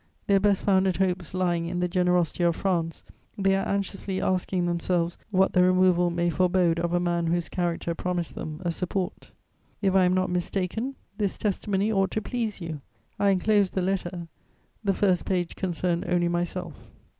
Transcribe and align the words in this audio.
Their 0.25 0.39
best 0.39 0.63
founded 0.63 0.97
hopes 0.97 1.35
lying 1.35 1.67
in 1.67 1.79
the 1.79 1.87
generosity 1.87 2.43
of 2.43 2.55
France, 2.55 3.03
they 3.37 3.55
are 3.55 3.67
anxiously 3.67 4.19
asking 4.19 4.65
themselves 4.65 5.19
what 5.29 5.53
the 5.53 5.61
removal 5.61 6.09
may 6.09 6.31
forebode 6.31 6.79
of 6.79 6.91
a 6.91 6.99
man 6.99 7.27
whose 7.27 7.49
character 7.49 7.93
promised 7.93 8.33
them 8.33 8.63
a 8.65 8.71
support.' 8.71 9.31
"If 9.79 9.93
I 9.93 10.05
am 10.05 10.13
not 10.15 10.31
mistaken, 10.31 10.95
this 11.19 11.37
testimony 11.37 11.91
ought 11.91 12.09
to 12.09 12.19
please 12.23 12.59
you. 12.59 12.81
I 13.19 13.29
enclose 13.29 13.69
the 13.69 13.83
letter: 13.83 14.27
the 14.83 14.95
first 14.95 15.23
page 15.23 15.55
concerned 15.55 16.05
only 16.07 16.29
myself." 16.29 16.73